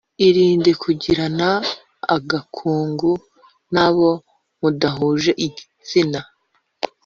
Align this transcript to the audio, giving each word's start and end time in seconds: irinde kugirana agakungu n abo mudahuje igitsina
irinde 0.27 0.71
kugirana 0.83 1.47
agakungu 2.15 3.11
n 3.73 3.75
abo 3.87 4.09
mudahuje 4.59 5.31
igitsina 5.45 6.19